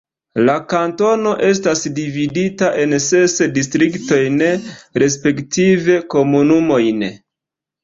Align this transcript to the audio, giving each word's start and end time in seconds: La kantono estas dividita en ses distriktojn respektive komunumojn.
La 0.45 0.53
kantono 0.69 1.33
estas 1.47 1.83
dividita 1.99 2.71
en 2.85 2.97
ses 3.09 3.37
distriktojn 3.59 4.41
respektive 5.05 6.01
komunumojn. 6.17 7.09